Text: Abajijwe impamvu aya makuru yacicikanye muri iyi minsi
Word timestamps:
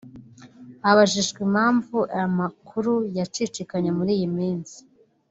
Abajijwe 0.89 1.39
impamvu 1.47 1.97
aya 2.15 2.29
makuru 2.39 2.93
yacicikanye 3.17 3.89
muri 3.97 4.11
iyi 4.17 4.29
minsi 4.37 4.77